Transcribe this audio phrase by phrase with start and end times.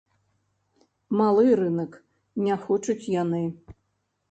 [1.19, 1.93] Малы рынак,
[2.49, 3.45] не хочуць яны.